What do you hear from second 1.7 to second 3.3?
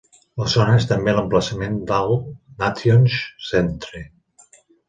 de l'All Nations